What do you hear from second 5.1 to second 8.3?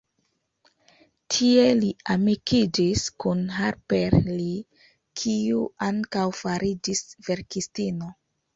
kiu ankaŭ fariĝis verkistino.